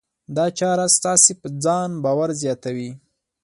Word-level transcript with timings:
دا 0.35 0.45
چاره 0.59 0.85
ستاسې 0.97 1.31
په 1.41 1.47
ځان 1.63 1.89
باور 2.03 2.29
زیاتوي. 2.41 2.91